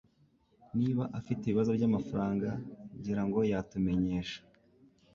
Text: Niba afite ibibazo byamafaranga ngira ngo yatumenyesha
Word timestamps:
Niba 0.79 1.03
afite 1.19 1.41
ibibazo 1.43 1.71
byamafaranga 1.77 2.49
ngira 2.97 3.21
ngo 3.27 3.39
yatumenyesha 3.51 4.39